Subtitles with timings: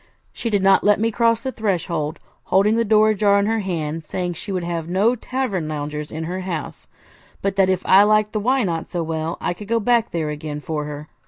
[0.33, 3.93] She did not let me cross the threshold, holding the door ajar in her hand,
[3.97, 6.87] and saying she would have no tavern loungers in her house,
[7.43, 8.89] but that if I liked the Why Not?
[8.89, 11.07] so well, I could go back there again for her.